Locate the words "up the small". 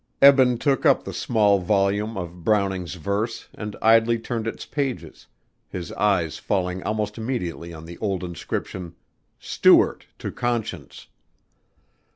0.83-1.59